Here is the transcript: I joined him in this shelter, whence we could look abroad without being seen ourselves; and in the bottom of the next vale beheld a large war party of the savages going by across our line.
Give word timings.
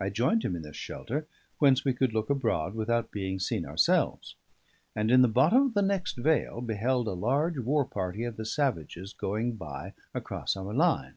I 0.00 0.10
joined 0.10 0.42
him 0.44 0.56
in 0.56 0.62
this 0.62 0.74
shelter, 0.74 1.28
whence 1.60 1.84
we 1.84 1.92
could 1.94 2.12
look 2.12 2.28
abroad 2.30 2.74
without 2.74 3.12
being 3.12 3.38
seen 3.38 3.64
ourselves; 3.64 4.34
and 4.96 5.08
in 5.08 5.22
the 5.22 5.28
bottom 5.28 5.66
of 5.68 5.74
the 5.74 5.82
next 5.82 6.16
vale 6.18 6.60
beheld 6.60 7.06
a 7.06 7.12
large 7.12 7.60
war 7.60 7.84
party 7.84 8.24
of 8.24 8.34
the 8.36 8.44
savages 8.44 9.12
going 9.12 9.52
by 9.54 9.94
across 10.16 10.56
our 10.56 10.74
line. 10.74 11.14